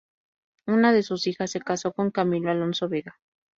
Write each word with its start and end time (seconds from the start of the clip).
Una 0.65 0.93
de 0.93 1.03
sus 1.03 1.27
hijas 1.27 1.51
se 1.51 1.59
casó 1.61 1.91
con 1.93 2.09
Camilo 2.09 2.49
Alonso 2.49 2.89
Vega. 2.89 3.19